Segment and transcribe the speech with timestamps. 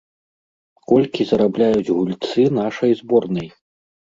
[0.91, 3.47] Колькі зарабляюць гульцы нашай зборнай?